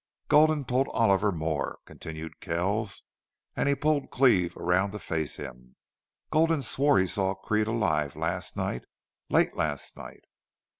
[0.29, 3.03] "Gulden told Oliver more," continued Kells,
[3.55, 5.75] and he pulled Cleve around to face him.
[6.31, 8.83] "Gulden swore he saw Creede alive last night....
[9.29, 10.23] LATE LAST NIGHT!"